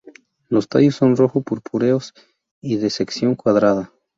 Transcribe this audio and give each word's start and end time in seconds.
Los 0.49 0.67
tallos 0.67 0.95
son 0.95 1.15
rojo 1.15 1.43
purpúreos 1.43 2.15
y 2.59 2.77
de 2.77 2.89
sección 2.89 3.35
cuadrada. 3.35 3.93